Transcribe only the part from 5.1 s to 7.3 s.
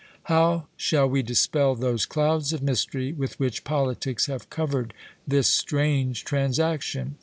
this strange transaction?